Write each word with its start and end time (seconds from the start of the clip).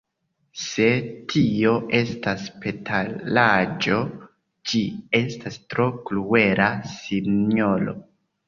Se 0.59 0.85
tio 1.33 1.73
estas 1.97 2.47
petolaĵo, 2.63 3.99
ĝi 4.73 4.83
estas 5.21 5.63
tro 5.75 5.87
kruela, 6.09 6.73
sinjoro. 6.97 7.97